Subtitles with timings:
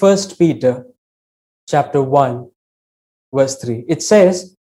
[0.00, 0.86] First Peter
[1.68, 2.50] chapter 1,
[3.34, 3.84] verse 3.
[3.86, 4.56] It says,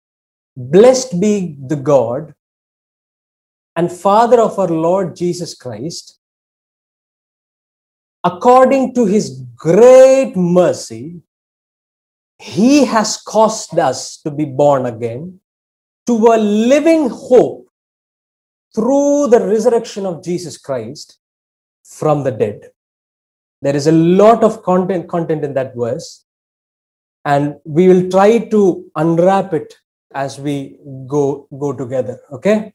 [0.57, 2.33] Blessed be the God
[3.73, 6.19] and Father of our Lord Jesus Christ,
[8.21, 11.21] according to his great mercy,
[12.37, 15.39] he has caused us to be born again
[16.05, 17.65] to a living hope
[18.75, 21.17] through the resurrection of Jesus Christ
[21.85, 22.71] from the dead.
[23.61, 26.25] There is a lot of content, content in that verse,
[27.25, 29.75] and we will try to unwrap it
[30.13, 30.77] as we
[31.07, 32.19] go go together.
[32.31, 32.73] Okay,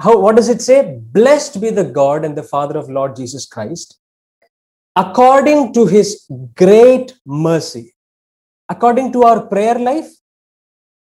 [0.00, 0.98] how what does it say?
[1.12, 3.98] Blessed be the God and the Father of Lord Jesus Christ,
[4.96, 7.94] according to His great mercy.
[8.70, 10.10] According to our prayer life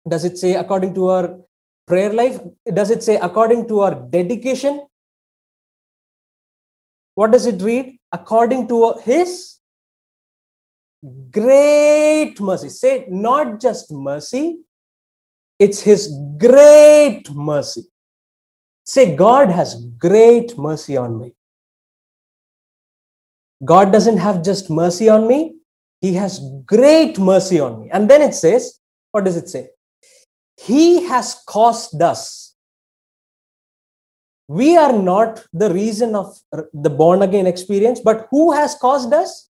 [0.08, 1.40] does it say according to our
[1.86, 2.40] prayer life?
[2.74, 4.86] Does it say according to our dedication?
[7.16, 9.60] What does it read according to his
[11.32, 14.58] great mercy say not just mercy
[15.60, 17.84] it's his great mercy
[18.86, 21.34] say god has great mercy on me
[23.64, 25.58] god doesn't have just mercy on me
[26.00, 27.90] he has great mercy on me.
[27.92, 28.80] And then it says,
[29.12, 29.70] what does it say?
[30.58, 32.47] He has caused us.
[34.48, 36.40] We are not the reason of
[36.74, 39.50] the born again experience, but who has caused us?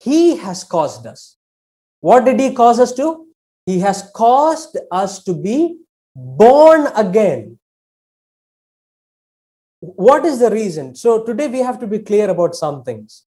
[0.00, 1.36] He has caused us.
[2.00, 3.26] What did he cause us to?
[3.66, 5.78] He has caused us to be
[6.14, 7.58] born again.
[9.80, 10.94] What is the reason?
[10.96, 13.24] So today we have to be clear about some things.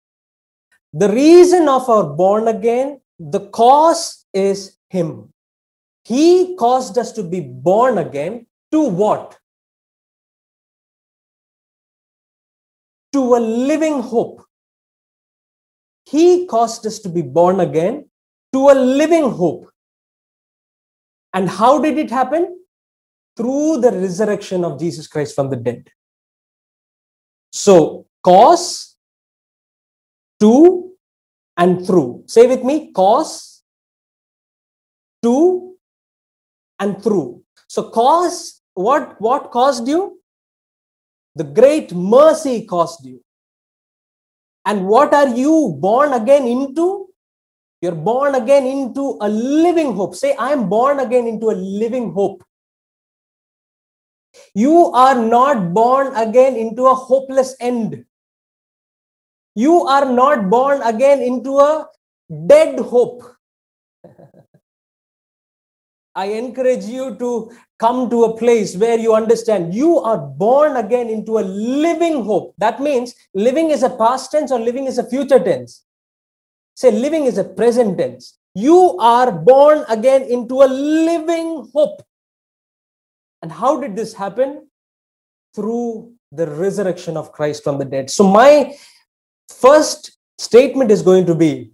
[0.92, 5.32] The reason of our born again, the cause is Him.
[6.04, 8.46] He caused us to be born again
[8.76, 9.38] to what?
[13.12, 14.42] To a living hope.
[16.04, 18.08] He caused us to be born again
[18.52, 19.70] to a living hope.
[21.32, 22.60] And how did it happen?
[23.36, 25.90] Through the resurrection of Jesus Christ from the dead.
[27.52, 28.96] So, cause,
[30.40, 30.92] to,
[31.56, 32.24] and through.
[32.26, 33.62] Say with me cause,
[35.22, 35.74] to,
[36.78, 37.42] and through.
[37.68, 40.20] So, cause, what, what caused you?
[41.34, 43.22] The great mercy caused you.
[44.64, 47.08] And what are you born again into?
[47.80, 50.14] You're born again into a living hope.
[50.14, 52.42] Say, I am born again into a living hope.
[54.54, 58.04] You are not born again into a hopeless end.
[59.54, 61.86] You are not born again into a
[62.46, 63.22] dead hope.
[66.16, 71.08] I encourage you to come to a place where you understand you are born again
[71.08, 72.54] into a living hope.
[72.58, 75.84] That means living is a past tense or living is a future tense.
[76.74, 78.38] Say living is a present tense.
[78.54, 82.02] You are born again into a living hope.
[83.42, 84.68] And how did this happen?
[85.54, 88.10] Through the resurrection of Christ from the dead.
[88.10, 88.74] So, my
[89.48, 91.70] First statement is going to be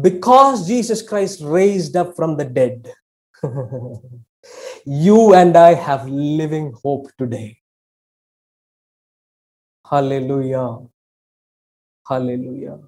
[0.00, 2.92] because Jesus Christ raised up from the dead,
[4.84, 7.58] you and I have living hope today.
[9.88, 10.78] Hallelujah.
[12.06, 12.78] Hallelujah.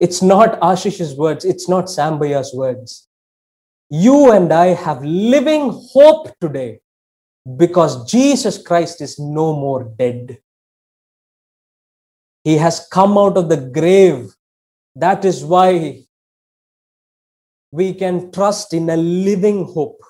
[0.00, 3.08] It's not Ashish's words, it's not Sambaya's words.
[3.90, 6.80] You and I have living hope today
[7.56, 10.38] because Jesus Christ is no more dead.
[12.44, 14.34] He has come out of the grave.
[14.98, 16.04] That is why
[17.70, 20.00] we can trust in a living hope.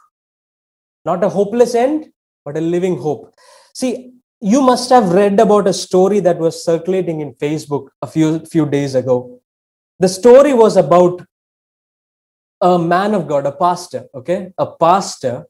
[1.05, 2.07] Not a hopeless end,
[2.45, 3.35] but a living hope.
[3.75, 8.45] See, you must have read about a story that was circulating in Facebook a few,
[8.47, 9.41] few days ago.
[9.99, 11.25] The story was about
[12.61, 14.53] a man of God, a pastor, okay?
[14.59, 15.47] A pastor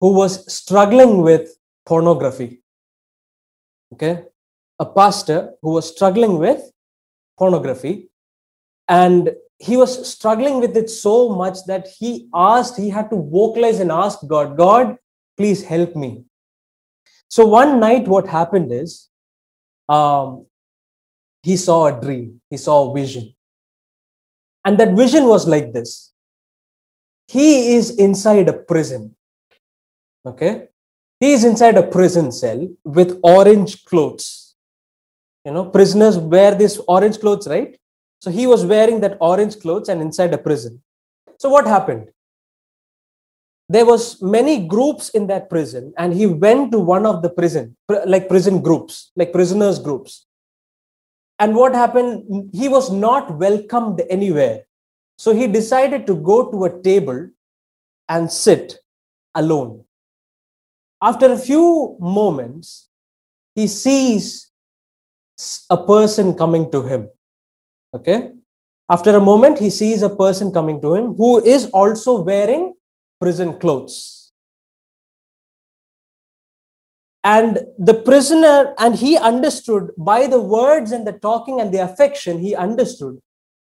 [0.00, 1.56] who was struggling with
[1.86, 2.62] pornography.
[3.92, 4.24] Okay?
[4.78, 6.60] a pastor who was struggling with
[7.38, 8.08] pornography
[8.88, 13.80] and he was struggling with it so much that he asked he had to vocalize
[13.80, 14.96] and ask god god
[15.36, 16.24] please help me.
[17.28, 19.08] So one night what happened is
[19.88, 20.46] um,
[21.42, 23.34] he saw a dream he saw a vision.
[24.66, 26.12] And that vision was like this.
[27.28, 29.14] He is inside a prison
[30.26, 30.68] okay?
[31.20, 34.54] He is inside a prison cell with orange clothes.
[35.44, 37.78] You know prisoners wear these orange clothes right
[38.24, 40.74] so he was wearing that orange clothes and inside a prison
[41.44, 42.04] so what happened
[43.76, 44.04] there was
[44.36, 47.66] many groups in that prison and he went to one of the prison
[48.14, 50.14] like prison groups like prisoners groups
[51.38, 52.50] And what happened?
[52.52, 54.66] He was not welcomed anywhere.
[55.18, 57.30] So he decided to go to a table
[58.08, 58.78] and sit
[59.34, 59.84] alone.
[61.02, 62.88] After a few moments,
[63.54, 64.50] he sees
[65.70, 67.08] a person coming to him.
[67.94, 68.32] Okay.
[68.90, 72.74] After a moment, he sees a person coming to him who is also wearing
[73.20, 74.32] prison clothes.
[77.22, 82.38] And the prisoner, and he understood by the words and the talking and the affection,
[82.40, 83.18] he understood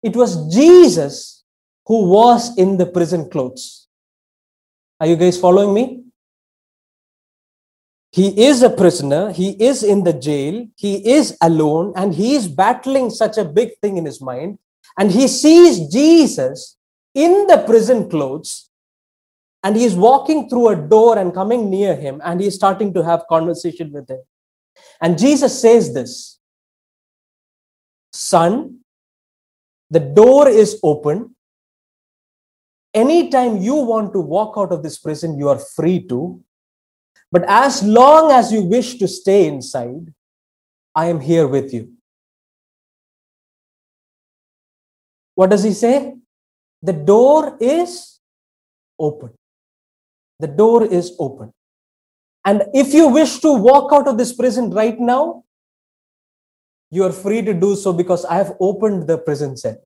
[0.03, 1.43] it was Jesus
[1.87, 3.87] who was in the prison clothes.
[4.99, 6.03] Are you guys following me?
[8.11, 12.47] He is a prisoner, he is in the jail, he is alone, and he is
[12.47, 14.57] battling such a big thing in his mind.
[14.97, 16.77] And he sees Jesus
[17.13, 18.69] in the prison clothes,
[19.63, 22.93] and he is walking through a door and coming near him, and he is starting
[22.93, 24.21] to have conversation with him.
[25.01, 26.39] And Jesus says this
[28.11, 28.79] Son,
[29.91, 31.35] the door is open.
[32.93, 36.43] Anytime you want to walk out of this prison, you are free to.
[37.31, 40.13] But as long as you wish to stay inside,
[40.95, 41.93] I am here with you.
[45.35, 46.15] What does he say?
[46.81, 48.19] The door is
[48.97, 49.31] open.
[50.39, 51.53] The door is open.
[52.45, 55.43] And if you wish to walk out of this prison right now,
[56.89, 59.77] you are free to do so because I have opened the prison cell.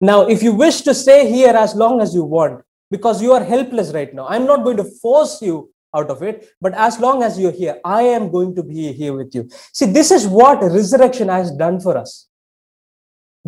[0.00, 3.42] Now, if you wish to stay here as long as you want, because you are
[3.42, 6.48] helpless right now, I'm not going to force you out of it.
[6.60, 9.48] But as long as you're here, I am going to be here with you.
[9.72, 12.28] See, this is what resurrection has done for us.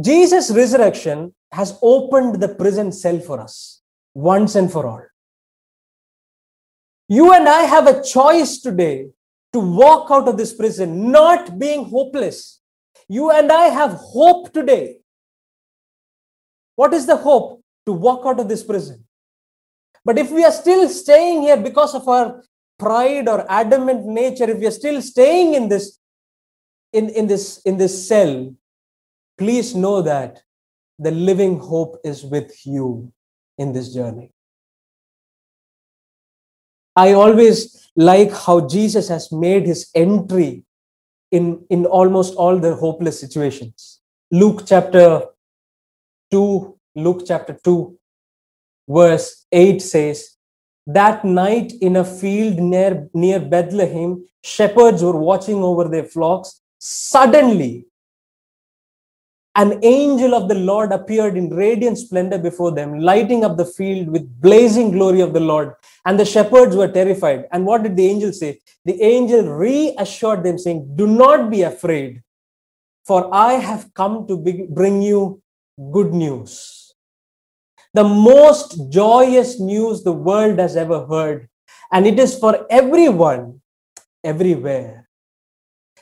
[0.01, 3.81] Jesus' resurrection has opened the prison cell for us
[4.13, 5.03] once and for all.
[7.09, 9.09] You and I have a choice today
[9.53, 12.61] to walk out of this prison, not being hopeless.
[13.09, 14.99] You and I have hope today.
[16.75, 17.63] What is the hope?
[17.87, 19.04] To walk out of this prison.
[20.05, 22.43] But if we are still staying here because of our
[22.79, 25.99] pride or adamant nature, if we are still staying in this,
[26.93, 28.55] in, in this, in this cell,
[29.39, 30.43] please know that
[30.99, 33.13] the living hope is with you
[33.59, 34.31] in this journey.
[36.97, 40.65] I always like how Jesus has made his entry
[41.33, 44.01] in, in almost all the hopeless situations.
[44.31, 45.23] Luke chapter
[46.31, 47.99] 2, Luke chapter 2,
[48.89, 50.37] verse 8 says,
[50.87, 56.61] That night in a field near, near Bethlehem, shepherds were watching over their flocks.
[56.79, 57.87] Suddenly,
[59.57, 64.09] an angel of the Lord appeared in radiant splendor before them, lighting up the field
[64.09, 65.75] with blazing glory of the Lord.
[66.05, 67.47] And the shepherds were terrified.
[67.53, 68.61] And what did the angel say?
[68.85, 72.23] The angel reassured them, saying, Do not be afraid,
[73.07, 75.41] for I have come to bring you
[75.93, 76.84] good news
[77.95, 81.49] the most joyous news the world has ever heard.
[81.93, 83.61] And it is for everyone,
[84.23, 85.09] everywhere.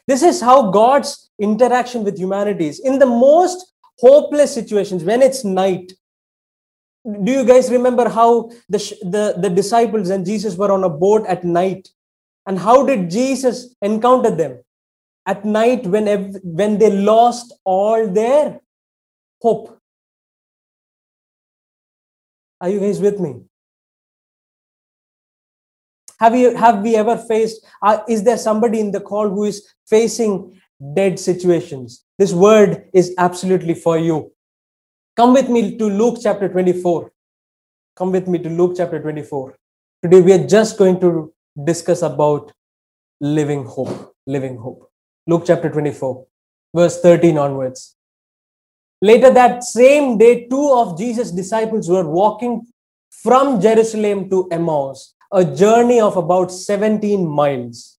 [0.06, 2.80] This is how God's interaction with humanity is.
[2.80, 5.92] In the most hopeless situations, when it's night,
[7.04, 11.26] do you guys remember how the, the, the disciples and Jesus were on a boat
[11.26, 11.88] at night?
[12.46, 14.62] And how did Jesus encounter them?
[15.26, 18.60] At night, when, when they lost all their
[19.40, 19.78] hope.
[22.62, 23.40] Are you guys with me?
[26.20, 27.66] Have you have we ever faced?
[27.82, 30.60] Uh, is there somebody in the call who is facing
[30.94, 32.04] dead situations?
[32.18, 34.30] This word is absolutely for you.
[35.16, 37.10] Come with me to Luke chapter 24.
[37.96, 39.56] Come with me to Luke chapter 24.
[40.04, 42.52] Today we are just going to discuss about
[43.20, 44.14] living hope.
[44.28, 44.88] Living hope.
[45.26, 46.26] Luke chapter 24,
[46.72, 47.96] verse 13 onwards.
[49.02, 52.68] Later that same day, two of Jesus' disciples were walking
[53.10, 57.98] from Jerusalem to Emmaus, a journey of about 17 miles.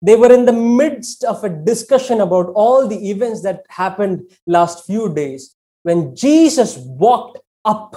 [0.00, 4.86] They were in the midst of a discussion about all the events that happened last
[4.86, 7.94] few days when Jesus walked up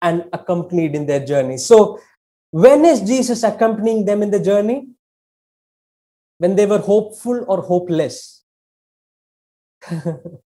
[0.00, 1.58] and accompanied in their journey.
[1.58, 1.98] So,
[2.52, 4.86] when is Jesus accompanying them in the journey?
[6.38, 8.44] When they were hopeful or hopeless?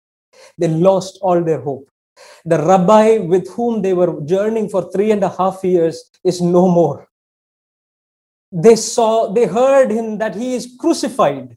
[0.59, 1.89] They lost all their hope.
[2.45, 6.69] The rabbi with whom they were journeying for three and a half years is no
[6.69, 7.09] more.
[8.51, 11.57] They saw, they heard him that he is crucified.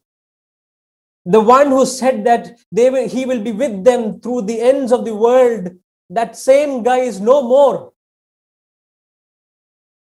[1.25, 4.91] The one who said that they will, he will be with them through the ends
[4.91, 5.69] of the world,
[6.09, 7.91] that same guy is no more.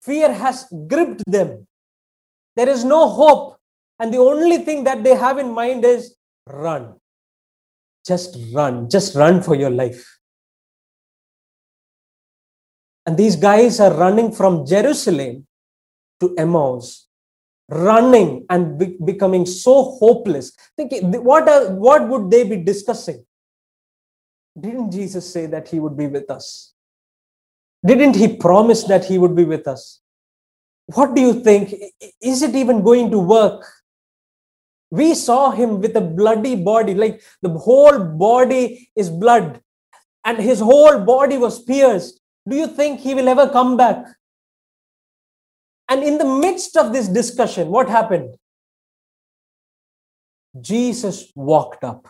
[0.02, 1.68] Fear has gripped them.
[2.56, 3.58] There is no hope.
[4.00, 6.16] And the only thing that they have in mind is
[6.48, 6.96] run
[8.10, 10.04] just run, just run for your life.
[13.06, 15.46] And these guys are running from Jerusalem
[16.20, 17.08] to Emmaus,
[17.70, 20.52] running and be- becoming so hopeless.
[20.76, 23.24] Thinking, what, are, what would they be discussing?
[24.60, 26.74] Didn't Jesus say that he would be with us?
[27.86, 30.02] Didn't he promise that he would be with us?
[30.88, 31.76] What do you think?
[32.22, 33.64] Is it even going to work?
[34.92, 39.62] We saw him with a bloody body, like the whole body is blood,
[40.26, 42.20] and his whole body was pierced.
[42.48, 44.06] Do you think he will ever come back?
[45.90, 48.36] And in the midst of this discussion, what happened?
[50.60, 52.08] Jesus walked up.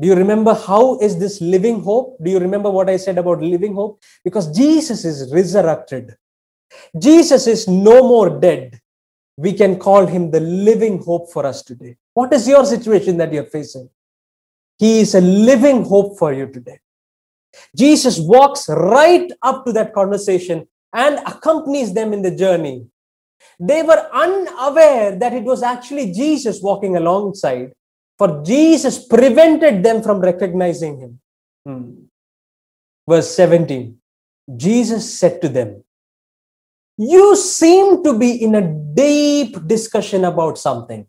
[0.00, 2.16] Do you remember how is this living hope?
[2.22, 4.00] Do you remember what I said about living hope?
[4.24, 6.14] Because Jesus is resurrected.
[6.96, 8.80] Jesus is no more dead.
[9.38, 11.96] We can call him the living hope for us today.
[12.12, 13.88] What is your situation that you're facing?
[14.78, 16.80] He is a living hope for you today.
[17.76, 22.86] Jesus walks right up to that conversation and accompanies them in the journey.
[23.60, 27.74] They were unaware that it was actually Jesus walking alongside,
[28.18, 31.20] for Jesus prevented them from recognizing him.
[31.64, 31.92] Hmm.
[33.08, 33.98] Verse 17
[34.56, 35.84] Jesus said to them,
[36.98, 41.06] You seem to be in a deep discussion about something.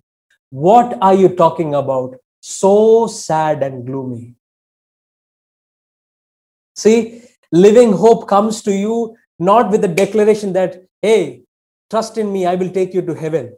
[0.51, 2.15] What are you talking about?
[2.41, 4.36] So sad and gloomy.
[6.75, 11.41] See, living hope comes to you not with the declaration that, hey,
[11.89, 13.58] trust in me, I will take you to heaven.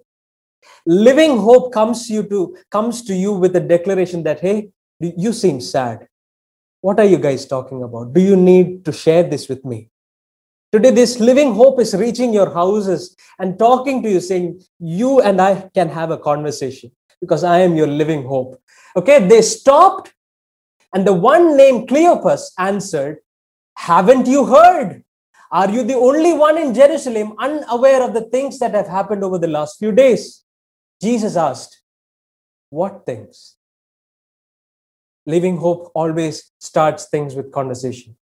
[0.85, 4.69] Living hope comes you to comes to you with the declaration that, hey,
[4.99, 6.07] you seem sad.
[6.79, 8.13] What are you guys talking about?
[8.13, 9.89] Do you need to share this with me?
[10.71, 15.41] Today, this living hope is reaching your houses and talking to you, saying, You and
[15.41, 18.57] I can have a conversation because I am your living hope.
[18.95, 20.13] Okay, they stopped,
[20.93, 23.17] and the one named Cleopas answered,
[23.75, 25.03] Haven't you heard?
[25.51, 29.37] Are you the only one in Jerusalem unaware of the things that have happened over
[29.37, 30.45] the last few days?
[31.01, 31.81] Jesus asked,
[32.69, 33.57] What things?
[35.25, 38.15] Living Hope always starts things with conversation.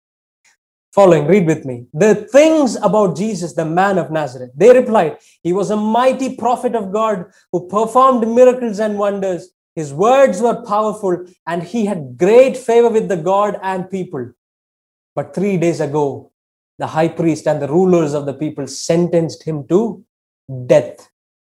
[0.98, 1.86] Following, read with me.
[1.94, 4.50] The things about Jesus, the man of Nazareth.
[4.56, 9.52] They replied, He was a mighty prophet of God who performed miracles and wonders.
[9.76, 14.32] His words were powerful and he had great favor with the God and people.
[15.14, 16.32] But three days ago,
[16.80, 20.04] the high priest and the rulers of the people sentenced him to
[20.66, 21.08] death.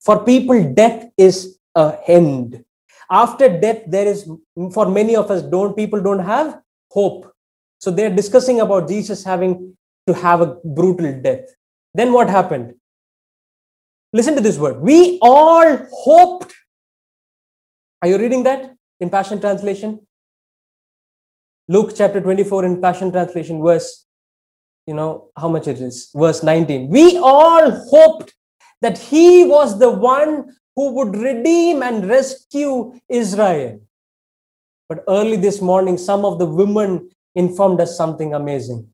[0.04, 2.64] For people, death is a end.
[3.10, 4.30] After death, there is,
[4.72, 6.60] for many of us, don't people don't have
[6.92, 7.31] hope.
[7.82, 11.48] So they're discussing about Jesus having to have a brutal death.
[11.94, 12.74] Then what happened?
[14.12, 14.80] Listen to this word.
[14.80, 16.54] We all hoped.
[18.00, 20.06] Are you reading that in Passion Translation?
[21.66, 24.06] Luke chapter 24 in Passion Translation, verse
[24.86, 28.34] you know how much it is verse 19 we all hoped
[28.80, 33.80] that he was the one who would redeem and rescue israel
[34.88, 38.86] but early this morning some of the women informed us something amazing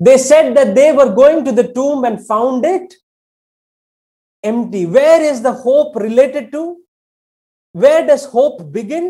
[0.00, 2.94] they said that they were going to the tomb and found it
[4.42, 6.76] empty where is the hope related to
[7.72, 9.06] where does hope begin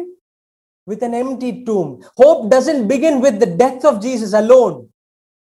[0.86, 4.88] with an empty tomb hope doesn't begin with the death of jesus alone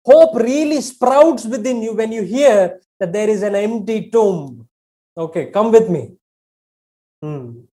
[0.04, 4.68] Hope really sprouts within you when you hear that there is an empty tomb.
[5.16, 6.14] Okay, come with me.
[7.22, 7.70] Hmm.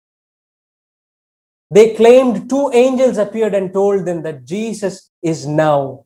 [1.73, 6.05] They claimed two angels appeared and told them that Jesus is now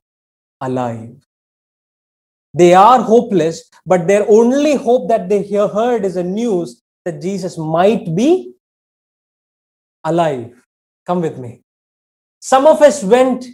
[0.61, 1.17] alive.
[2.53, 7.57] They are hopeless, but their only hope that they heard is a news that Jesus
[7.57, 8.53] might be
[10.05, 10.53] alive.
[11.05, 11.63] Come with me.
[12.39, 13.45] Some of us went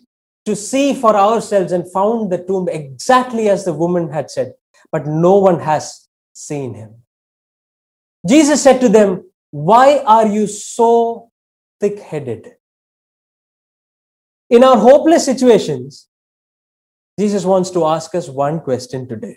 [0.46, 4.54] to see for ourselves and found the tomb exactly as the woman had said,
[4.92, 6.94] but no one has seen him.
[8.28, 11.32] Jesus said to them, Why are you so
[11.84, 12.52] thick headed?
[14.50, 16.08] In our hopeless situations,
[17.20, 19.36] Jesus wants to ask us one question today.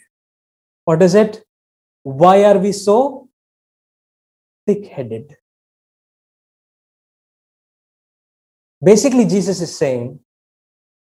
[0.84, 1.44] What is it?
[2.04, 3.28] Why are we so
[4.66, 5.36] thick headed?
[8.82, 10.20] Basically, Jesus is saying,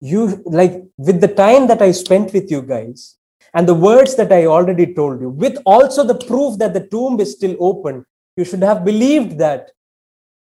[0.00, 3.16] you like with the time that I spent with you guys
[3.52, 7.20] and the words that I already told you, with also the proof that the tomb
[7.20, 8.06] is still open,
[8.36, 9.72] you should have believed that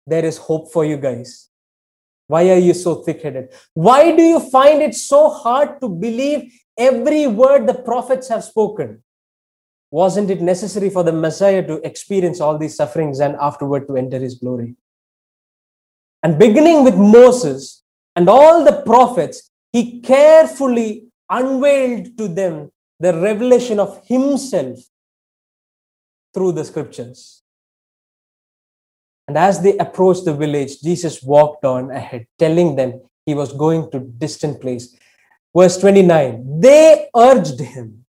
[0.10, 1.50] there is hope for you guys.
[2.28, 3.50] Why are you so thick headed?
[3.74, 9.04] Why do you find it so hard to believe every word the prophets have spoken?
[9.92, 14.20] Wasn't it necessary for the Messiah to experience all these sufferings and afterward to enter
[14.20, 14.76] his glory?
[16.22, 17.84] And beginning with Moses
[18.16, 24.80] and all the prophets, he carefully unveiled to them the revelation of himself
[26.34, 27.39] through the scriptures.
[29.30, 33.92] And as they approached the village, Jesus walked on ahead, telling them he was going
[33.92, 34.98] to distant place.
[35.56, 38.06] Verse 29, they urged him.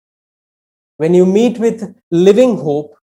[0.97, 2.95] When you meet with living hope,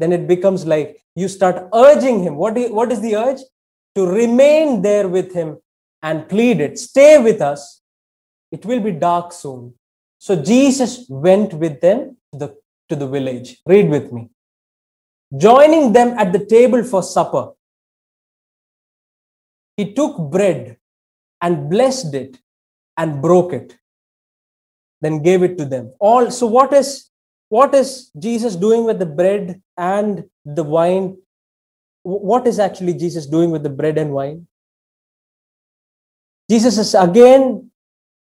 [0.00, 2.34] then it becomes like you start urging him.
[2.34, 3.42] What, what is the urge?
[3.94, 5.58] To remain there with him
[6.02, 6.76] and plead it.
[6.76, 7.82] Stay with us.
[8.50, 9.74] It will be dark soon.
[10.18, 12.56] So Jesus went with them to the,
[12.88, 13.58] to the village.
[13.64, 14.28] Read with me.
[15.36, 17.52] Joining them at the table for supper,
[19.76, 20.78] he took bread
[21.40, 22.38] and blessed it
[22.96, 23.76] and broke it,
[25.00, 25.92] then gave it to them.
[26.00, 27.10] All so what is
[27.48, 31.18] what is Jesus doing with the bread and the wine?
[32.02, 34.46] What is actually Jesus doing with the bread and wine?
[36.50, 37.70] Jesus is again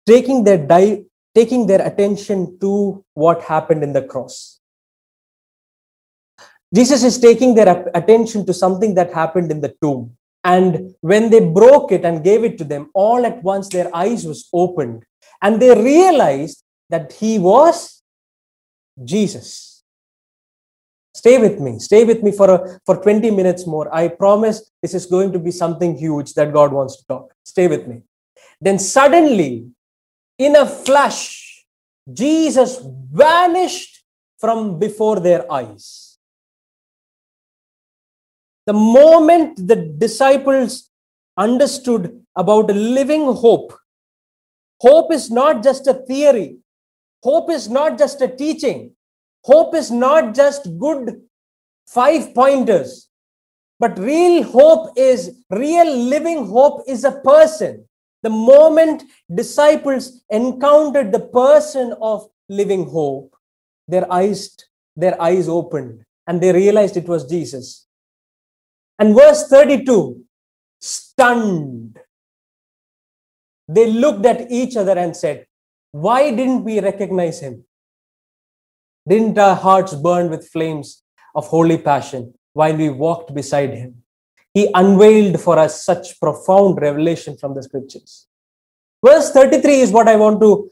[0.05, 4.58] taking their di- taking their attention to what happened in the cross.
[6.73, 10.15] Jesus is taking their attention to something that happened in the tomb.
[10.43, 14.25] And when they broke it and gave it to them, all at once their eyes
[14.25, 15.03] was opened
[15.41, 18.01] and they realized that he was
[19.03, 19.83] Jesus.
[21.13, 21.79] Stay with me.
[21.79, 23.93] Stay with me for, a, for 20 minutes more.
[23.93, 27.33] I promise this is going to be something huge that God wants to talk.
[27.43, 28.03] Stay with me.
[28.61, 29.69] Then suddenly,
[30.37, 31.65] in a flash,
[32.11, 32.79] Jesus
[33.11, 34.03] vanished
[34.39, 36.08] from before their eyes
[38.69, 40.91] the moment the disciples
[41.35, 42.03] understood
[42.35, 43.73] about a living hope,
[44.79, 46.57] hope is not just a theory,
[47.23, 48.91] hope is not just a teaching,
[49.43, 51.19] hope is not just good
[51.87, 53.09] five pointers,
[53.79, 57.83] but real hope is real living hope is a person.
[58.21, 63.35] The moment disciples encountered the person of living hope,
[63.87, 64.55] their eyes,
[64.95, 67.88] their eyes opened and they realized it was Jesus.
[68.99, 70.25] And verse 32
[70.81, 71.97] stunned.
[73.67, 75.45] They looked at each other and said,
[75.91, 77.63] Why didn't we recognize him?
[79.07, 84.03] Didn't our hearts burn with flames of holy passion while we walked beside him?
[84.53, 88.27] He unveiled for us such profound revelation from the scriptures.
[89.05, 90.69] Verse 33 is what I want to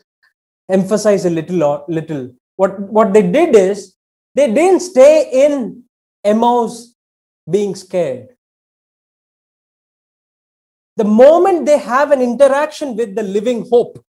[0.70, 1.86] emphasize a little.
[1.88, 2.34] little.
[2.58, 3.96] What, what they did is
[4.36, 5.84] they didn't stay in
[6.24, 6.97] Emmaus
[7.50, 8.30] being scared.
[10.98, 14.04] The moment they have an interaction with the living hope,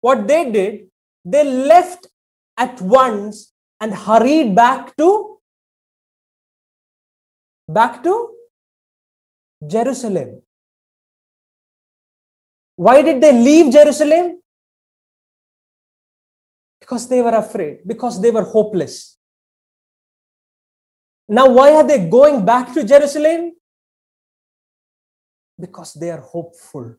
[0.00, 0.88] what they did,
[1.24, 2.06] they left
[2.56, 5.38] at once and hurried back to
[7.68, 8.34] back to
[9.66, 10.42] Jerusalem.
[12.76, 14.40] Why did they leave Jerusalem?
[16.80, 19.18] Because they were afraid, because they were hopeless.
[21.28, 23.52] Now, why are they going back to Jerusalem?
[25.58, 26.96] Because they are hopeful.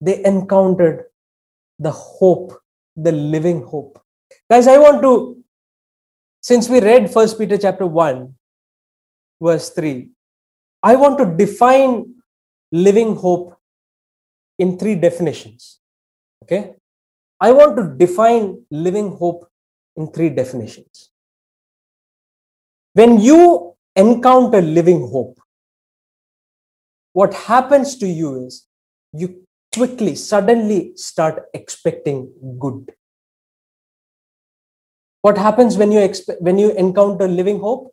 [0.00, 1.06] They encountered
[1.78, 2.52] the hope,
[2.94, 4.00] the living hope.
[4.50, 5.42] Guys, I want to,
[6.40, 8.34] since we read First Peter chapter 1,
[9.40, 10.10] verse 3,
[10.82, 12.14] I want to define
[12.72, 13.58] living hope
[14.58, 15.80] in three definitions.
[16.42, 16.74] Okay?
[17.40, 19.50] I want to define living hope
[19.96, 21.10] in three definitions.
[22.96, 25.38] When you encounter living hope,
[27.12, 28.66] what happens to you is
[29.12, 29.42] you
[29.74, 32.94] quickly, suddenly start expecting good.
[35.20, 37.92] What happens when you expect when you encounter living hope?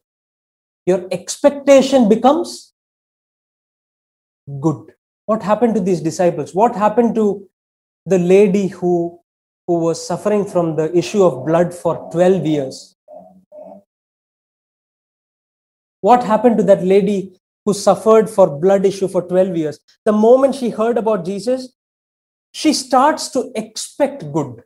[0.85, 2.71] Your expectation becomes
[4.61, 4.93] good.
[5.25, 6.55] What happened to these disciples?
[6.55, 7.49] What happened to
[8.05, 9.19] the lady who,
[9.67, 12.92] who was suffering from the issue of blood for 12 years?
[16.03, 19.79] What happened to that lady who suffered for blood issue for 12 years?
[20.03, 21.77] The moment she heard about Jesus,
[22.53, 24.63] she starts to expect good.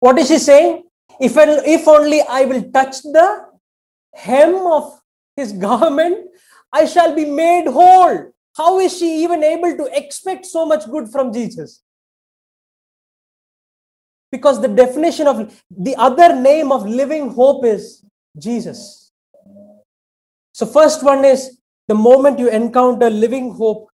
[0.00, 0.82] What is she saying?
[1.20, 3.46] If, if only I will touch the
[4.12, 5.00] hem of
[5.36, 6.26] his garment,
[6.72, 8.32] I shall be made whole.
[8.56, 11.84] How is she even able to expect so much good from Jesus?
[14.32, 18.04] Because the definition of the other name of living hope is
[18.36, 19.07] Jesus.
[20.58, 23.90] So, first one is the moment you encounter living hope,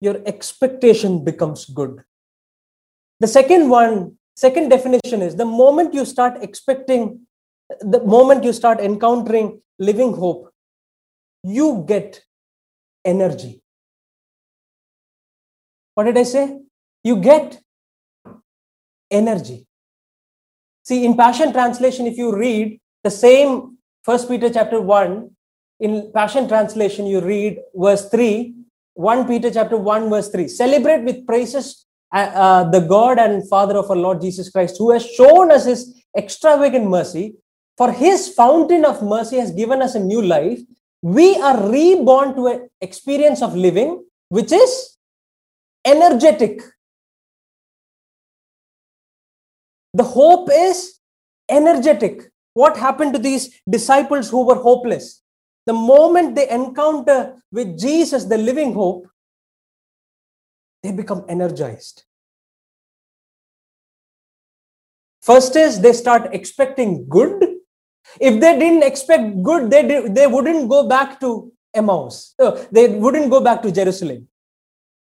[0.00, 2.02] your expectation becomes good.
[3.20, 7.20] The second one, second definition is the moment you start expecting,
[7.80, 10.50] the moment you start encountering living hope,
[11.44, 12.20] you get
[13.04, 13.62] energy.
[15.94, 16.62] What did I say?
[17.04, 17.60] You get
[19.08, 19.68] energy.
[20.82, 25.30] See, in Passion Translation, if you read the same First Peter chapter 1,
[25.82, 28.54] in Passion Translation, you read verse 3,
[28.94, 30.46] 1 Peter chapter 1, verse 3.
[30.46, 34.92] Celebrate with praises uh, uh, the God and Father of our Lord Jesus Christ, who
[34.92, 37.34] has shown us his extravagant mercy.
[37.76, 40.60] For his fountain of mercy has given us a new life.
[41.02, 44.98] We are reborn to an experience of living, which is
[45.84, 46.60] energetic.
[49.94, 51.00] The hope is
[51.48, 52.30] energetic.
[52.54, 55.21] What happened to these disciples who were hopeless?
[55.66, 59.06] The moment they encounter with Jesus, the living hope,
[60.82, 62.04] they become energized.
[65.22, 67.40] First is they start expecting good.
[68.20, 72.34] If they didn't expect good, they, did, they wouldn't go back to Emmaus.
[72.38, 74.28] Uh, they wouldn't go back to Jerusalem.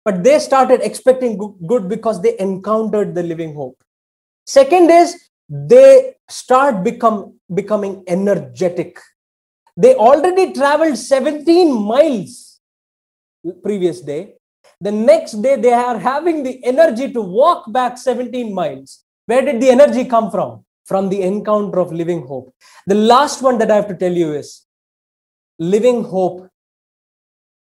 [0.04, 3.80] But they started expecting good because they encountered the living hope.
[4.44, 8.98] Second is they start become becoming energetic.
[9.76, 12.60] They already traveled 17 miles
[13.62, 14.34] previous day
[14.82, 19.04] the next day, they are having the energy to walk back 17 miles.
[19.26, 20.64] Where did the energy come from?
[20.86, 22.52] From the encounter of living hope.
[22.88, 24.66] The last one that I have to tell you is
[25.60, 26.48] living hope.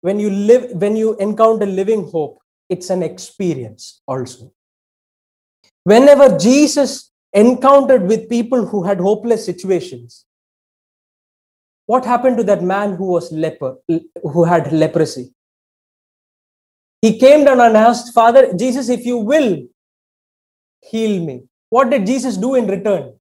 [0.03, 2.39] When you live, when you encounter living hope,
[2.69, 4.53] it's an experience also.
[5.85, 10.27] Whenever Jesus encountered with people who had hopeless situations,
[11.87, 13.77] what happened to that man who was leper,
[14.23, 15.33] who had leprosy?
[17.01, 19.63] He came down and asked, Father, Jesus, if you will,
[20.83, 21.45] heal me.
[21.71, 23.15] What did Jesus do in return?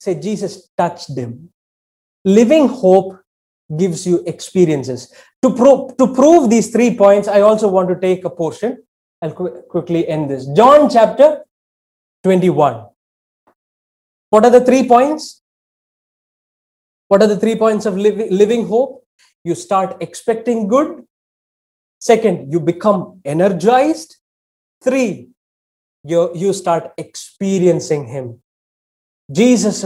[0.00, 1.50] Say, Jesus touched him.
[2.24, 3.18] Living hope
[3.76, 5.12] gives you experiences.
[5.42, 8.82] To, pro- to prove these three points, I also want to take a portion.
[9.22, 10.46] I'll qu- quickly end this.
[10.56, 11.44] John chapter
[12.24, 12.86] 21.
[14.30, 15.42] What are the three points?
[17.08, 19.04] What are the three points of living, hope?
[19.44, 21.06] You start expecting good,
[21.98, 24.16] Second, you become energized.
[24.82, 25.28] Three,
[26.04, 28.42] you, you start experiencing Him.
[29.32, 29.84] Jesus,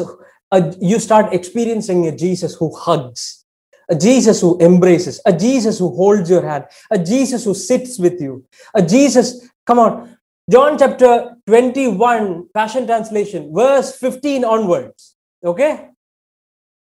[0.52, 3.44] uh, you start experiencing a Jesus who hugs,
[3.88, 8.20] a Jesus who embraces, a Jesus who holds your hand, a Jesus who sits with
[8.20, 10.16] you, a Jesus, come on,
[10.50, 15.16] John chapter 21, Passion Translation, verse 15 onwards.
[15.42, 15.89] Okay?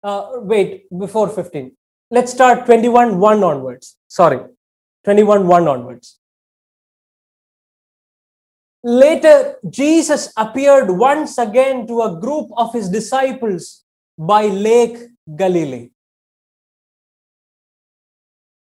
[0.06, 1.72] Uh, wait, before 15.
[2.12, 3.96] Let's start 21, 1 onwards.
[4.06, 4.38] Sorry.
[5.02, 6.20] 21 1 onwards.
[8.84, 13.82] Later, Jesus appeared once again to a group of his disciples
[14.16, 14.96] by Lake
[15.36, 15.90] Galilee.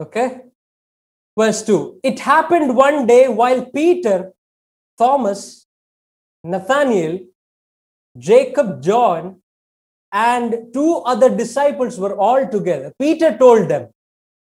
[0.00, 0.38] Okay?
[1.36, 4.32] Verse 2 It happened one day while Peter,
[4.96, 5.66] Thomas,
[6.44, 7.18] Nathaniel,
[8.16, 9.40] Jacob, John,
[10.14, 12.92] and two other disciples were all together.
[13.00, 13.88] Peter told them,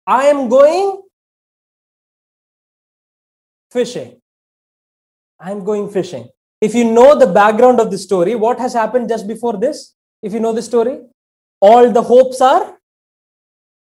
[0.08, 1.02] I am going
[3.70, 4.22] fishing.
[5.40, 6.30] I'm going fishing.
[6.62, 9.94] If you know the background of the story, what has happened just before this?
[10.24, 11.02] If you know the story,
[11.60, 12.78] all the hopes are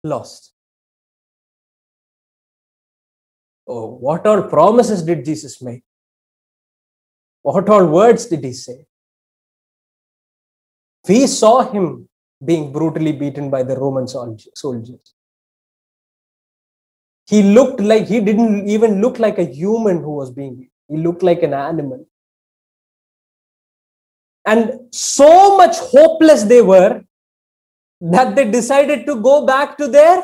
[0.06, 0.54] lost.
[3.68, 5.84] Oh, what all promises did Jesus make?
[7.42, 8.86] What all words did he say?
[11.08, 12.10] We saw him
[12.44, 15.14] being brutally beaten by the Roman soldiers.
[17.28, 21.24] He looked like he didn't even look like a human who was being he looked
[21.24, 22.06] like an animal.
[24.46, 27.04] And so much hopeless they were
[28.00, 30.24] that they decided to go back to their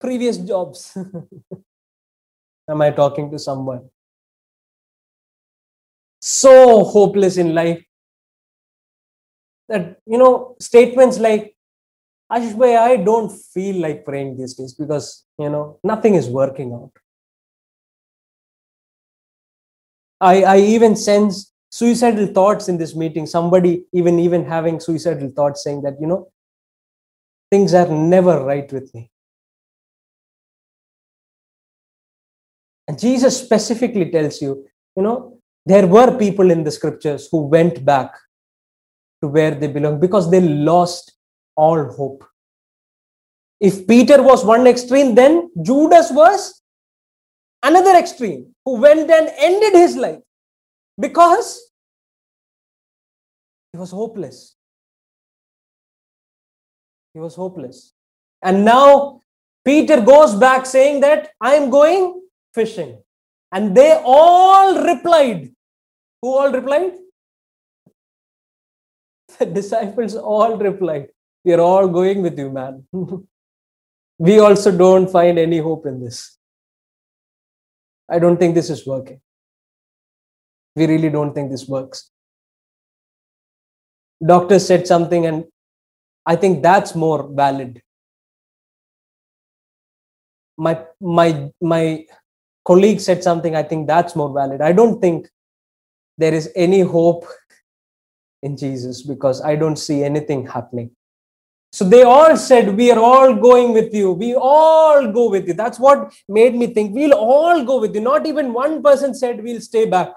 [0.00, 0.96] previous jobs.
[2.68, 3.88] Am i talking to someone
[6.26, 7.82] so hopeless in life
[9.68, 11.56] that you know statements like
[12.30, 16.72] Ashish bhai, I don't feel like praying these days because, you know, nothing is working
[16.72, 16.90] out.
[20.20, 23.26] I, I even sense suicidal thoughts in this meeting.
[23.26, 26.32] Somebody even even having suicidal thoughts saying that, you know,
[27.50, 29.10] things are never right with me.
[32.88, 35.35] And Jesus specifically tells you, you know,
[35.66, 38.14] there were people in the scriptures who went back
[39.20, 41.12] to where they belong because they lost
[41.56, 42.24] all hope.
[43.60, 46.62] If Peter was one extreme, then Judas was
[47.62, 50.20] another extreme who went and ended his life
[51.00, 51.72] because
[53.72, 54.54] he was hopeless.
[57.12, 57.92] He was hopeless.
[58.42, 59.20] And now
[59.64, 62.22] Peter goes back saying that I am going
[62.54, 62.98] fishing.
[63.50, 65.55] And they all replied.
[66.26, 66.94] Who all replied?
[69.38, 71.10] The disciples all replied,
[71.44, 72.84] We are all going with you, man.
[74.18, 76.36] we also don't find any hope in this.
[78.10, 79.20] I don't think this is working.
[80.74, 82.10] We really don't think this works.
[84.34, 85.44] Doctor said something, and
[86.24, 87.80] I think that's more valid.
[90.58, 92.04] My my my
[92.64, 94.60] colleague said something, I think that's more valid.
[94.60, 95.30] I don't think
[96.18, 97.26] there is any hope
[98.42, 100.90] in Jesus because I don't see anything happening.
[101.72, 104.12] So they all said, We are all going with you.
[104.12, 105.54] We all go with you.
[105.54, 108.00] That's what made me think we'll all go with you.
[108.00, 110.14] Not even one person said, We'll stay back.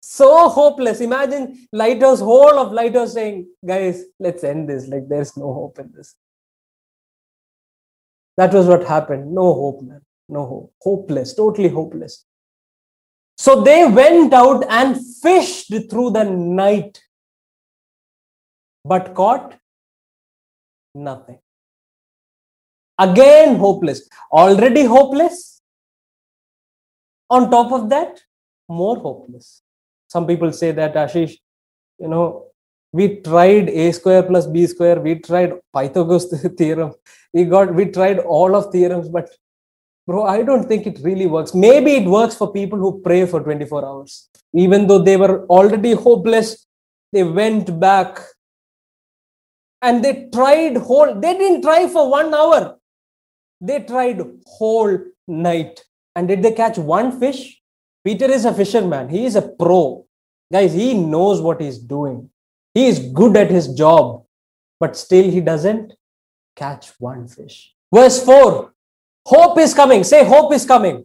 [0.00, 1.00] So hopeless.
[1.00, 4.86] Imagine Lighthouse, whole of Lighthouse saying, Guys, let's end this.
[4.86, 6.14] Like there's no hope in this.
[8.36, 9.32] That was what happened.
[9.34, 10.02] No hope, man.
[10.28, 10.74] No hope.
[10.80, 11.34] Hopeless.
[11.34, 12.26] Totally hopeless.
[13.44, 17.02] So they went out and fished through the night
[18.84, 19.54] but caught
[20.94, 21.38] nothing.
[22.98, 24.06] Again, hopeless.
[24.30, 25.62] Already hopeless.
[27.30, 28.20] On top of that,
[28.68, 29.62] more hopeless.
[30.08, 31.36] Some people say that, Ashish,
[31.98, 32.48] you know,
[32.92, 36.26] we tried a square plus b square, we tried Pythagoras
[36.58, 36.92] theorem,
[37.32, 39.30] we got, we tried all of theorems, but
[40.10, 41.54] bro, I don't think it really works.
[41.54, 44.28] Maybe it works for people who pray for 24 hours.
[44.52, 46.66] Even though they were already hopeless,
[47.12, 48.18] they went back.
[49.80, 52.78] And they tried whole they didn't try for one hour.
[53.60, 55.84] They tried whole night.
[56.16, 57.60] And did they catch one fish?
[58.04, 59.08] Peter is a fisherman.
[59.08, 60.06] He is a pro.
[60.52, 62.28] Guys he knows what he's doing.
[62.74, 64.24] He is good at his job
[64.80, 65.92] but still he doesn't
[66.56, 67.74] catch one fish.
[67.94, 68.72] Verse 4
[69.26, 71.04] hope is coming say hope is coming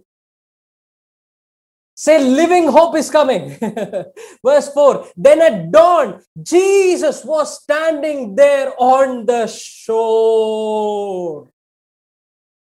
[1.98, 3.58] Say, living hope is coming.
[4.46, 11.50] Verse 4 Then at dawn, Jesus was standing there on the shore.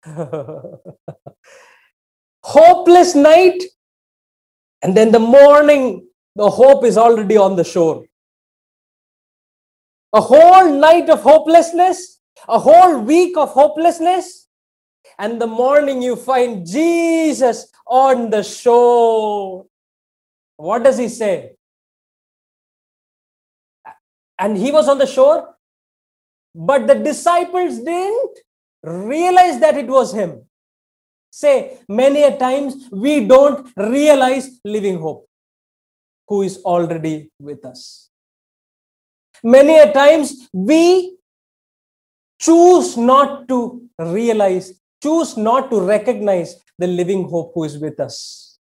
[2.44, 3.62] Hopeless night.
[4.82, 8.04] And then the morning, the hope is already on the shore.
[10.12, 14.41] A whole night of hopelessness, a whole week of hopelessness,
[15.18, 19.66] and the morning you find Jesus on the shore.
[20.56, 21.56] What does he say?
[24.38, 25.54] And he was on the shore,
[26.54, 28.38] but the disciples didn't
[28.82, 30.42] realize that it was him.
[31.30, 35.26] Say, many a times we don't realize living hope,
[36.28, 38.10] who is already with us.
[39.42, 41.16] Many a times we
[42.38, 48.58] choose not to realize choose not to recognize the living hope who is with us.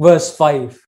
[0.00, 0.80] Verse 5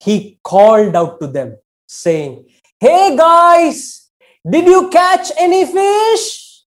[0.00, 2.46] He called out to them, saying,
[2.80, 4.10] Hey guys,
[4.48, 6.64] did you catch any fish?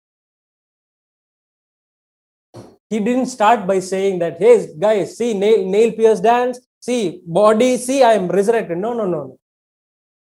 [2.91, 7.77] He didn't start by saying that, Hey guys, see, nail, nail pierced dance, see, body,
[7.77, 8.79] see, I am resurrected.
[8.79, 9.39] No, no, no.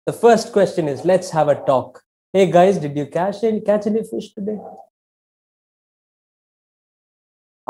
[0.06, 2.02] The first question is, let's have a talk.
[2.32, 4.58] Hey guys, did you catch any, catch any fish today?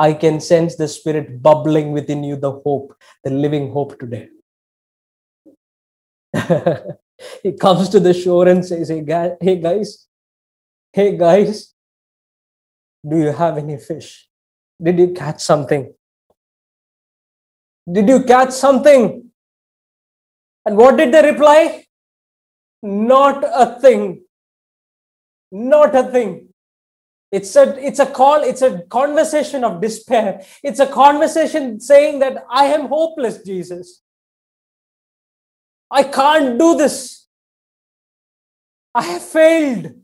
[0.01, 4.29] I can sense the spirit bubbling within you, the hope, the living hope today.
[7.43, 9.05] he comes to the shore and says, hey,
[9.41, 10.07] hey guys,
[10.95, 11.75] hey guys,
[13.07, 14.27] do you have any fish?
[14.83, 15.93] Did you catch something?
[17.93, 19.31] Did you catch something?
[20.65, 21.85] And what did they reply?
[22.83, 24.23] Not a thing.
[25.53, 26.50] Not a thing.
[27.33, 30.43] It's a, it's a call, it's a conversation of despair.
[30.62, 34.03] It's a conversation saying that I am hopeless, Jesus.
[35.90, 37.27] I can't do this.
[38.95, 39.95] I have failed.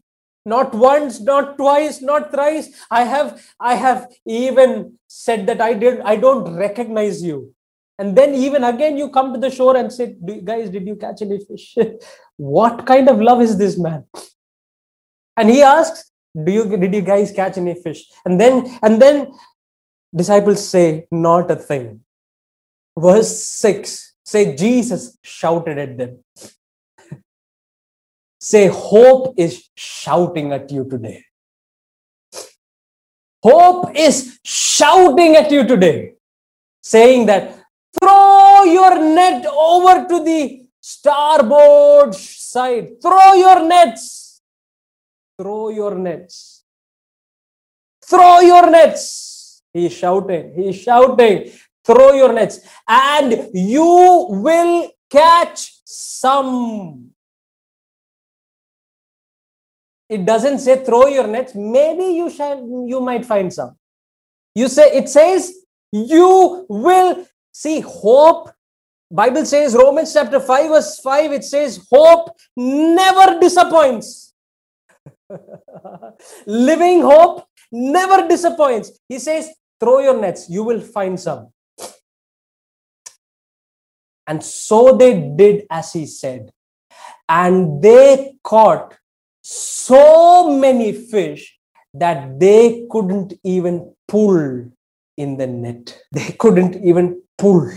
[0.44, 2.68] Not once, not twice, not thrice.
[2.88, 7.52] I have, I have even said that I did, I don't recognize you.
[7.98, 11.22] And then even again you come to the shore and say, guys, did you catch
[11.22, 11.76] any fish?
[12.36, 14.04] what kind of love is this man?
[15.36, 16.12] And he asks,
[16.44, 18.04] do you did you guys catch any fish?
[18.24, 19.32] And then and then
[20.14, 22.00] disciples say not a thing.
[22.98, 26.24] Verse 6 say jesus shouted at them.
[28.38, 31.24] Say hope is shouting at you today.
[33.42, 36.14] Hope is shouting at you today
[36.82, 37.58] saying that
[37.98, 43.00] throw your net over to the starboard side.
[43.02, 44.25] Throw your nets
[45.38, 46.64] throw your nets.
[48.04, 49.62] Throw your nets.
[49.72, 50.52] He's shouting.
[50.54, 51.50] He's shouting.
[51.84, 52.60] Throw your nets.
[52.88, 57.10] And you will catch some.
[60.08, 61.54] It doesn't say throw your nets.
[61.54, 63.76] Maybe you shall you might find some.
[64.54, 65.52] You say it says
[65.92, 68.50] you will see hope
[69.10, 74.34] bible says romans chapter 5 verse 5 it says hope never disappoints
[76.46, 78.92] living hope never disappoints.
[79.08, 81.52] He says throw your nets you will find some.
[84.26, 86.50] And so they did as he said.
[87.28, 88.96] And they caught
[89.42, 91.58] so many fish
[91.94, 94.70] that they couldn't even pull
[95.16, 95.98] in the net.
[96.12, 97.70] They couldn't even pull.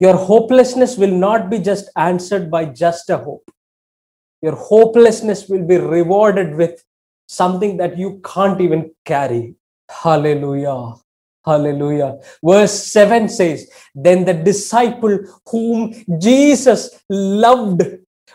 [0.00, 3.48] Your hopelessness will not be just answered by just a hope.
[4.42, 6.84] Your hopelessness will be rewarded with
[7.26, 9.54] something that you can't even carry.
[9.88, 10.94] Hallelujah.
[11.44, 12.18] Hallelujah.
[12.44, 17.82] Verse 7 says, Then the disciple whom Jesus loved,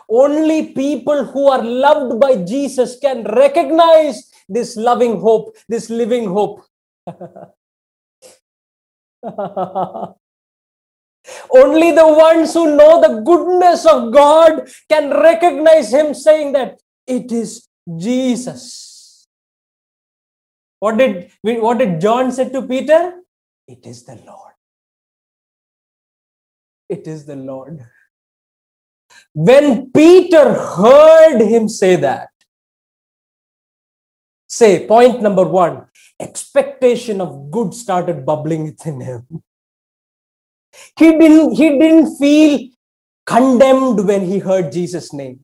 [0.10, 6.64] only people who are loved by Jesus can recognize this loving hope, this living hope.
[11.52, 17.32] Only the ones who know the goodness of God can recognize Him saying that it
[17.32, 19.28] is Jesus.
[20.80, 23.22] What did, what did John say to Peter?
[23.68, 24.54] It is the Lord.
[26.90, 27.86] It is the Lord.
[29.34, 32.30] When Peter heard him say that,
[34.48, 35.88] say point number one
[36.20, 39.44] expectation of good started bubbling within him
[40.98, 42.70] he didn't, he didn't feel
[43.26, 45.44] condemned when he heard Jesus' name.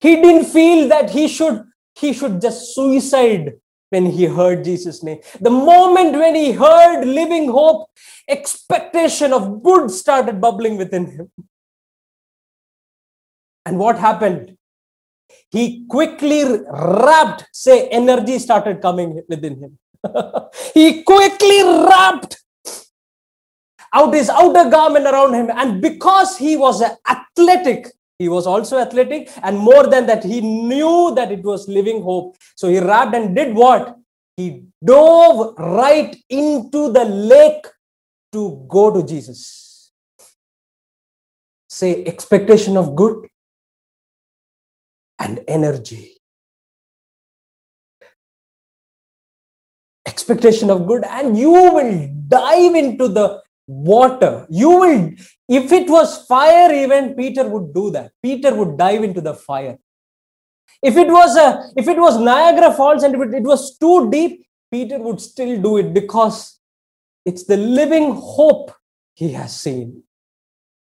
[0.00, 3.54] He didn't feel that he should, he should just suicide
[3.90, 5.20] when he heard Jesus' name.
[5.40, 7.88] The moment when he heard living hope,
[8.28, 11.30] expectation of good started bubbling within him.
[13.66, 14.56] And what happened?
[15.50, 19.78] He quickly wrapped, say, energy started coming within him.
[20.74, 22.43] he quickly wrapped
[23.94, 25.50] out his outer garment around him.
[25.54, 29.30] And because he was athletic, he was also athletic.
[29.42, 32.36] And more than that, he knew that it was living hope.
[32.56, 33.96] So he wrapped and did what?
[34.36, 37.66] He dove right into the lake
[38.32, 39.92] to go to Jesus.
[41.68, 43.26] Say expectation of good
[45.18, 46.16] and energy.
[50.06, 54.46] Expectation of good, and you will dive into the water.
[54.50, 55.12] You will,
[55.48, 58.12] if it was fire, even Peter would do that.
[58.22, 59.78] Peter would dive into the fire.
[60.82, 64.46] If it was a, if it was Niagara Falls and it, it was too deep,
[64.70, 66.58] Peter would still do it because
[67.24, 68.72] it's the living hope
[69.14, 70.02] he has seen.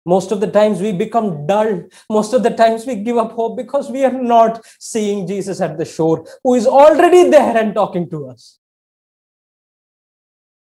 [0.06, 1.84] Most of the times we become dull.
[2.10, 5.78] Most of the times we give up hope because we are not seeing Jesus at
[5.78, 8.60] the shore, who is already there and talking to us.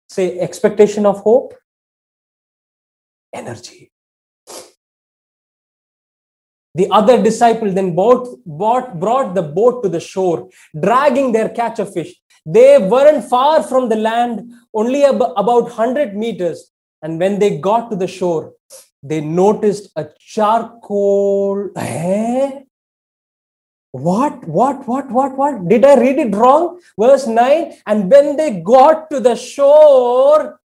[0.09, 1.53] Say, expectation of hope
[3.33, 3.91] energy.
[6.77, 11.79] The other disciple then bought, bought, brought the boat to the shore, dragging their catch
[11.79, 12.13] of fish.
[12.45, 16.71] They weren't far from the land, only ab- about 100 meters.
[17.01, 18.53] And when they got to the shore,
[19.01, 21.71] they noticed a charcoal.
[21.75, 22.61] Eh?
[23.91, 25.67] What, what, what, what, what?
[25.67, 26.79] Did I read it wrong?
[26.99, 27.73] Verse 9.
[27.87, 30.59] And when they got to the shore,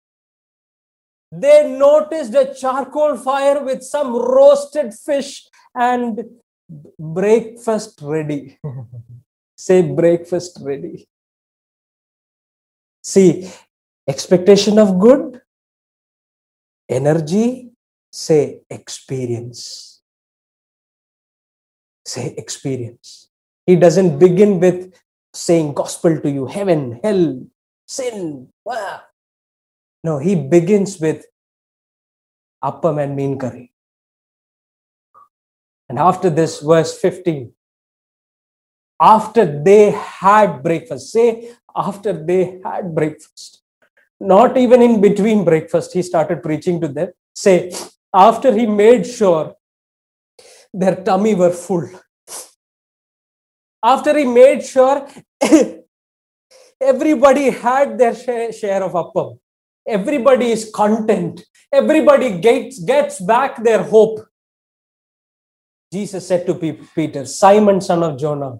[1.33, 6.23] they noticed a charcoal fire with some roasted fish and
[6.99, 8.59] breakfast ready.
[9.57, 11.09] Say breakfast ready.
[13.03, 13.51] See,
[14.07, 15.41] expectation of good,
[16.89, 17.71] energy,
[18.11, 20.03] say experience.
[22.05, 23.29] Say experience.
[23.67, 24.93] He doesn't begin with
[25.33, 27.47] saying gospel to you, heaven, hell,
[27.87, 28.49] sin.
[30.05, 31.25] No, he begins with
[32.63, 33.73] appam and meen curry.
[35.89, 37.53] And after this, verse 15,
[39.01, 43.63] after they had breakfast, say, after they had breakfast,
[44.21, 47.09] not even in between breakfast, he started preaching to them.
[47.35, 47.73] Say,
[48.15, 49.55] after he made sure
[50.73, 51.91] their tummy were full,
[53.83, 55.09] after he made sure
[56.81, 59.39] everybody had their share of appam,
[59.87, 64.21] everybody is content everybody gets gets back their hope
[65.93, 68.59] Jesus said to Peter, Simon, son of Jonah,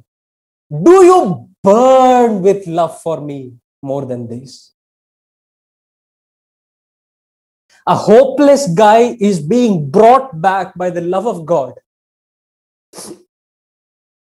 [0.71, 4.75] do you burn with love for me more than this?
[7.87, 11.73] A hopeless guy is being brought back by the love of God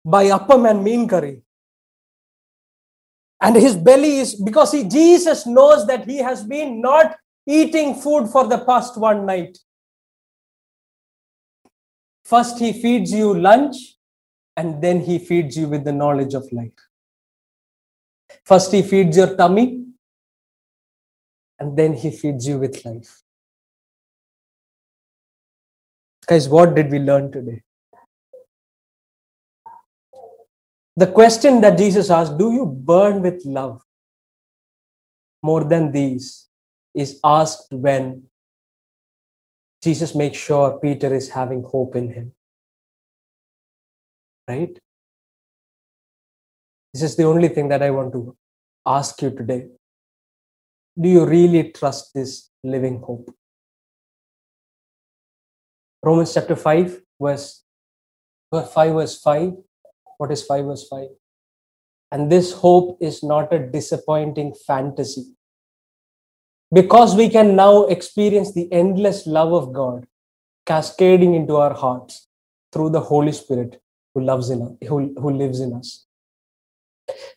[0.05, 1.44] by appam and meen curry.
[3.45, 7.15] And his belly is because he, Jesus knows that he has been not
[7.45, 9.59] eating food for the past one night.
[12.23, 13.75] First, he feeds you lunch,
[14.57, 16.71] and then he feeds you with the knowledge of life.
[18.45, 19.85] First, he feeds your tummy,
[21.59, 23.21] and then he feeds you with life.
[26.25, 27.61] Guys, what did we learn today?
[30.97, 33.81] The question that Jesus asked, Do you burn with love
[35.43, 36.45] more than these?
[36.95, 38.23] is asked when
[39.83, 42.31] Jesus makes sure Peter is having hope in him.
[44.47, 44.79] Right?
[46.93, 48.35] This is the only thing that I want to
[48.85, 49.67] ask you today.
[50.99, 53.35] Do you really trust this living hope?
[56.01, 57.63] Romans chapter 5, verse,
[58.53, 59.53] verse 5, verse 5.
[60.17, 61.07] What is 5 verse 5?
[62.11, 65.35] And this hope is not a disappointing fantasy
[66.73, 70.07] because we can now experience the endless love of God
[70.65, 72.27] cascading into our hearts
[72.71, 73.81] through the Holy Spirit
[74.13, 76.05] who loves in us, who, who lives in us.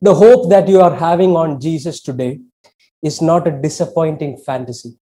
[0.01, 2.41] The hope that you are having on Jesus today
[3.03, 4.99] is not a disappointing fantasy.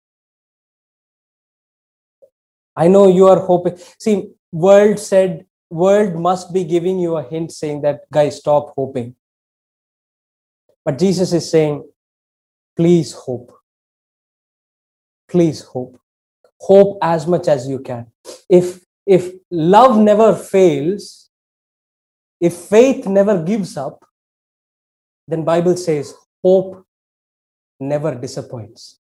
[2.75, 3.79] I know you are hoping.
[3.99, 9.15] See, world said world must be giving you a hint saying that guys stop hoping.
[10.85, 11.85] But Jesus is saying,
[12.77, 13.53] please hope.
[15.29, 16.01] Please hope.
[16.61, 18.07] Hope as much as you can.
[18.49, 21.31] If if love never fails
[22.41, 24.05] if faith never gives up
[25.29, 26.13] then bible says
[26.43, 26.85] hope
[27.79, 28.99] never disappoints.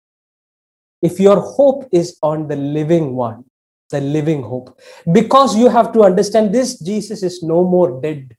[1.01, 3.45] If your hope is on the living one
[3.91, 4.69] the living hope
[5.11, 8.35] because you have to understand this jesus is no more dead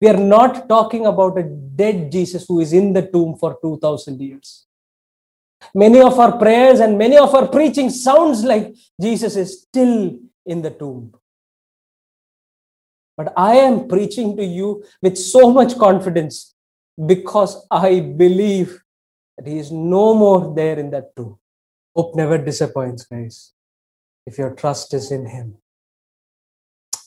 [0.00, 1.44] we are not talking about a
[1.82, 4.66] dead jesus who is in the tomb for 2000 years
[5.74, 10.62] Many of our prayers and many of our preaching sounds like Jesus is still in
[10.62, 11.14] the tomb.
[13.16, 16.54] But I am preaching to you with so much confidence
[17.06, 18.82] because I believe
[19.36, 21.38] that He is no more there in that tomb.
[21.94, 23.52] Hope never disappoints, guys.
[24.26, 25.56] If your trust is in Him,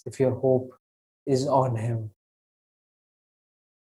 [0.05, 0.73] if your hope
[1.25, 2.11] is on Him.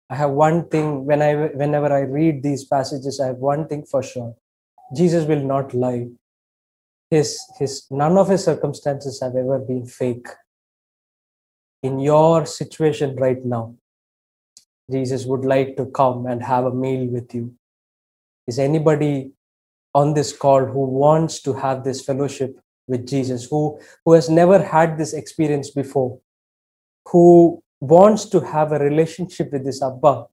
[0.10, 3.86] I have one thing when I whenever I read these passages, I have one thing
[3.86, 4.36] for sure.
[4.96, 6.08] Jesus will not lie.
[7.10, 10.28] His, his, none of his circumstances have ever been fake.
[11.84, 13.76] In your situation right now,
[14.90, 17.54] Jesus would like to come and have a meal with you.
[18.48, 19.32] Is anybody
[19.94, 24.62] on this call who wants to have this fellowship with Jesus, who, who has never
[24.62, 26.20] had this experience before,
[27.08, 30.26] who wants to have a relationship with this Abba?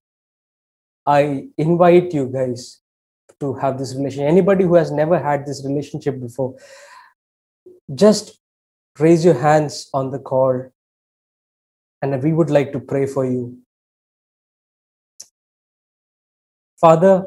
[1.07, 2.81] I invite you guys
[3.41, 6.55] to have this relationship anybody who has never had this relationship before
[7.95, 8.41] just
[8.99, 10.71] raise your hands on the call
[12.03, 13.59] and we would like to pray for you
[16.81, 17.27] father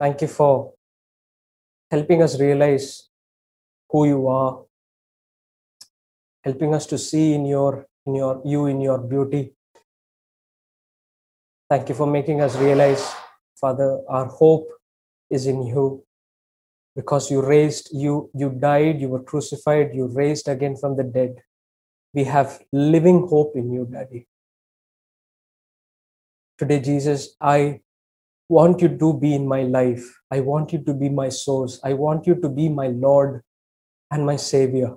[0.00, 0.72] thank you for
[1.94, 2.86] helping us realize
[3.90, 4.52] who you are
[6.44, 7.72] helping us to see in your
[8.06, 9.42] in your you in your beauty
[11.72, 13.14] Thank you for making us realize,
[13.58, 14.68] Father, our hope
[15.30, 16.04] is in you
[16.94, 21.36] because you raised, you, you died, you were crucified, you raised again from the dead.
[22.12, 24.28] We have living hope in you, Daddy.
[26.58, 27.80] Today, Jesus, I
[28.52, 30.04] want you to be in my life.
[30.30, 31.80] I want you to be my source.
[31.82, 33.42] I want you to be my Lord
[34.10, 34.94] and my Savior.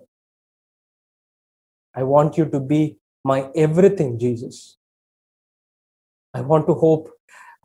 [1.95, 4.77] I want you to be my everything, Jesus.
[6.33, 7.09] I want to hope.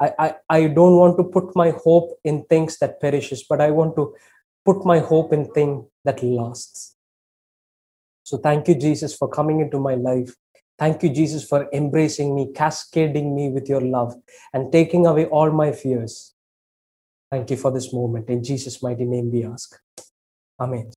[0.00, 3.70] I, I, I don't want to put my hope in things that perishes, but I
[3.70, 4.14] want to
[4.64, 6.96] put my hope in thing that lasts.
[8.22, 10.34] So thank you, Jesus, for coming into my life.
[10.80, 14.16] Thank you, Jesus, for embracing me, cascading me with your love,
[14.54, 16.34] and taking away all my fears.
[17.30, 18.30] Thank you for this moment.
[18.30, 19.78] In Jesus' mighty name we ask.
[20.60, 20.90] Amen.